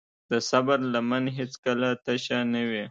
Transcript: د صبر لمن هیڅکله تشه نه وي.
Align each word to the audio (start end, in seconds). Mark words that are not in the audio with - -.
د 0.29 0.31
صبر 0.49 0.79
لمن 0.93 1.23
هیڅکله 1.37 1.89
تشه 2.05 2.39
نه 2.53 2.61
وي. 2.69 2.79